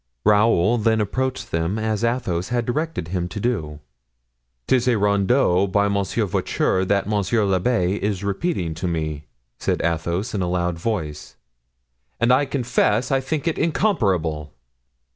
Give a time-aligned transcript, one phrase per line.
[0.25, 3.79] Raoul then approached them as Athos had directed him to do.
[4.65, 9.25] "'Tis a rondeau by Monsieur Voiture that monsieur l'abbé is repeating to me."
[9.59, 11.35] said Athos in a loud voice,
[12.19, 14.51] "and I confess I think it incomparable."